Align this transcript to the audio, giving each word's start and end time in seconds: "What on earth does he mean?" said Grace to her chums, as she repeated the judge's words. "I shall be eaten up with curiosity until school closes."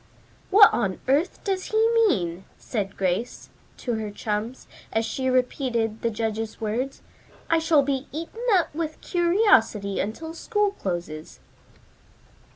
"What 0.49 0.73
on 0.73 0.99
earth 1.07 1.43
does 1.43 1.65
he 1.65 1.77
mean?" 1.93 2.45
said 2.57 2.97
Grace 2.97 3.51
to 3.77 3.93
her 3.99 4.09
chums, 4.09 4.65
as 4.91 5.05
she 5.05 5.29
repeated 5.29 6.01
the 6.01 6.09
judge's 6.09 6.59
words. 6.59 7.03
"I 7.51 7.59
shall 7.59 7.83
be 7.83 8.07
eaten 8.11 8.41
up 8.53 8.73
with 8.73 8.99
curiosity 9.01 9.99
until 9.99 10.33
school 10.33 10.71
closes." 10.71 11.39